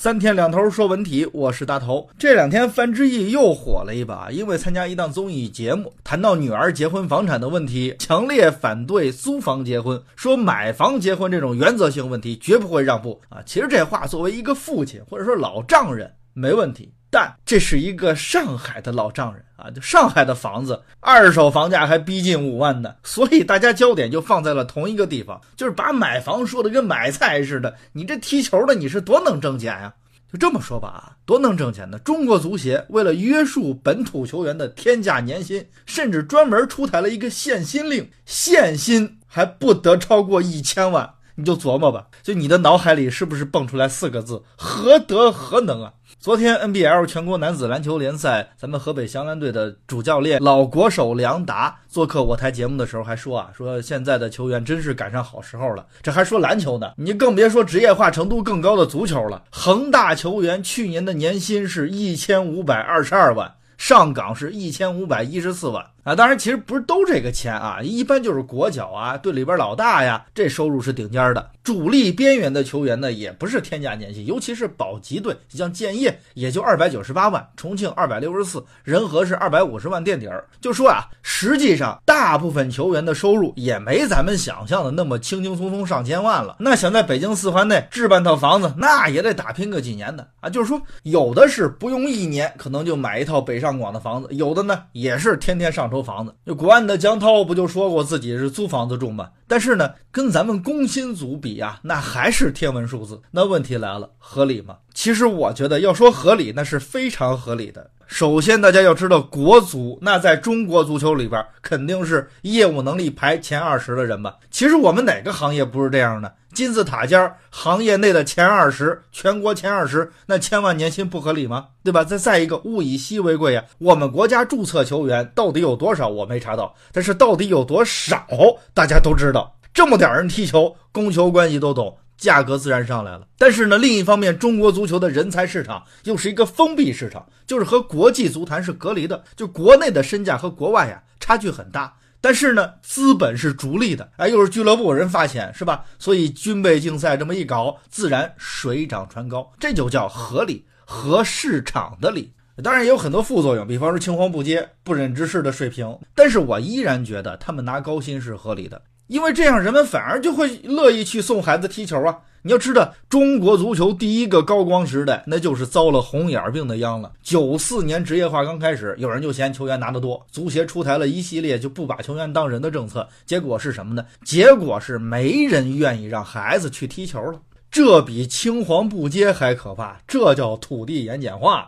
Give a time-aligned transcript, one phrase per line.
[0.00, 2.08] 三天两头说文体，我是大头。
[2.16, 13.42] 这两天范志毅又火了一把，因为参加一档综艺节目，谈到女儿结婚房产的问题，强烈反对租房结婚，说买房结婚这种原则性问题绝不会让步啊。
[13.44, 27.74] 其实这话作为一个父亲或者说老丈人没问题，但这是一个上海的老丈人啊，就上海的房子二手房价还逼近五万呢，所以大家焦点就放在了同一个地方，就是把买房说的跟买菜似的。
[27.92, 29.94] 你这踢球的你是多能挣钱呀？
[30.30, 31.98] 就这么说吧啊，多能挣钱呢！
[32.00, 41.14] 中国足协为了约束本土球员的天价年薪，甚至专门出台了一个限薪令，限薪还不得超过一千万。
[41.38, 45.92] 你就琢磨吧，就你的脑海里是不是蹦出来四个字：何德何能啊？
[46.18, 55.86] 昨天 NBL 全国男子篮球联赛，咱们河北翔蓝队的主教练老国手梁达做客我台节目的时候还说啊，说现在的球员真是赶上好时候了。
[56.02, 59.44] 这还说篮球呢，你更别说职业化程度更高的足球了。
[59.52, 65.86] 恒大球员去年的年薪是一千五百二十二万，上港是一千五百一十四万。
[66.02, 71.50] 啊，当然，其实不是都这个钱啊，一般就是国脚啊，队里边老大呀，这收入是顶尖的。
[71.62, 80.42] 主力边缘的球员呢，也不是天价年薪，尤其是保级队，像建业也就二百九十八万，重庆二百六十四，仁和是二百五十万垫底儿。
[80.62, 86.56] 就说啊，实际上大部分球员的收入也没咱们想象的那么轻轻松松上千万了。
[86.58, 90.48] 那想在北京四环内置办套房子，那也得打拼个几年的啊。
[90.48, 95.98] 就是说，有的是不用一年，可能就买一套北上广的房子，有的呢也是天天上周。
[96.08, 99.28] 房子，就国安的江涛不就说过自己是租房子住吗？
[99.46, 103.20] 但是呢，跟咱们工薪族比啊，那还是天文数字。
[103.30, 104.76] 那问题来了，合理吗？
[104.94, 107.90] 其实我觉得要说合理，那是非常合理的。
[108.06, 114.36] 首先，大家要知道，国足那在中国足球里边肯定是业务能力排前二十的人吧？
[114.50, 116.32] 其实我们哪个行业不是这样的？
[116.58, 121.68] 金字塔尖行业内的前二十，全国前二十，那千万年薪不合理吗？
[121.84, 122.02] 对吧？
[122.02, 123.64] 再再一个，物以稀为贵呀。
[123.78, 126.08] 我们国家注册球员到底有多少？
[126.08, 128.26] 我没查到，但是到底有多少，
[128.74, 129.56] 大家都知道。
[129.72, 131.96] 这么点人踢球，供求关系都懂。
[132.16, 141.94] 价格自然上来了，但是呢，另一方面，中国足球的人才市场又是一个封闭市场，就是和国际足坛是隔离的，就国内的身价和国外呀差距很大。
[142.20, 145.84] 但是呢，资本是逐利的，哎，又是俱乐部人发钱，是吧？
[145.98, 152.32] 所以军备竞赛这么一搞，自然水涨船高，这就叫合理和市场的理。
[152.62, 155.96] 当然也有很多副作用，比方说青黄不接、不忍直视的水平。
[156.14, 158.82] 但是我依然觉得他们拿高薪是合理的。
[159.06, 162.18] 因为这样，人们反而就会乐意去送孩子踢球啊！
[162.48, 167.12] 你要知道，中国足球第一个高光时代，那就是遭了红眼病的殃了。
[167.22, 173.06] 九四年职业化刚开始，有人就嫌球员拿得多，足协出台了一系列就不把球员当人的政策。
[173.26, 174.02] 结果是什么呢？
[174.24, 177.38] 结果是没人愿意让孩子去踢球了。
[177.70, 181.66] 这比青黄不接还可怕，这叫土地盐碱化。